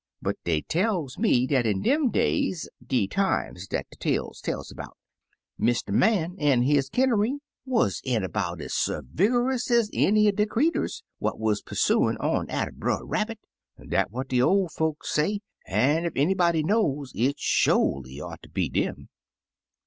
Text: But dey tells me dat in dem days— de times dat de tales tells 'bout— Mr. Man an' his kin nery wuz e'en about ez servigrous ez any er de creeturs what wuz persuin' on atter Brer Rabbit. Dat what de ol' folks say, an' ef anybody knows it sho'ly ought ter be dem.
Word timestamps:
But 0.19 0.37
dey 0.43 0.63
tells 0.63 1.19
me 1.19 1.45
dat 1.45 1.67
in 1.67 1.83
dem 1.83 2.09
days— 2.09 2.67
de 2.91 3.05
times 3.05 3.67
dat 3.67 3.85
de 3.91 3.97
tales 3.97 4.41
tells 4.41 4.73
'bout— 4.73 4.97
Mr. 5.61 5.93
Man 5.93 6.35
an' 6.39 6.63
his 6.63 6.89
kin 6.89 7.09
nery 7.11 7.37
wuz 7.67 8.01
e'en 8.03 8.23
about 8.23 8.61
ez 8.61 8.73
servigrous 8.73 9.69
ez 9.69 9.91
any 9.93 10.25
er 10.25 10.31
de 10.31 10.47
creeturs 10.47 11.03
what 11.19 11.39
wuz 11.39 11.57
persuin' 11.63 12.17
on 12.17 12.49
atter 12.49 12.71
Brer 12.71 13.05
Rabbit. 13.05 13.41
Dat 13.89 14.09
what 14.09 14.27
de 14.29 14.41
ol' 14.41 14.69
folks 14.69 15.13
say, 15.13 15.41
an' 15.67 16.07
ef 16.07 16.13
anybody 16.15 16.63
knows 16.63 17.11
it 17.13 17.35
sho'ly 17.37 18.19
ought 18.19 18.41
ter 18.41 18.49
be 18.51 18.69
dem. 18.69 19.07